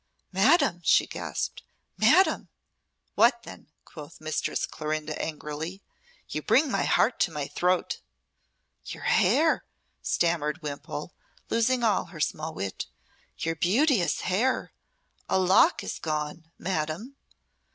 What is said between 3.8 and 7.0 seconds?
quoth Mistress Clorinda angrily. "You bring my